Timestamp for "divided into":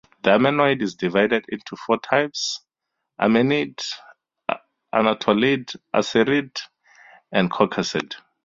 0.95-1.75